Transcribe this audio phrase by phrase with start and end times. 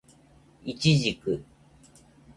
[0.65, 1.43] イチジク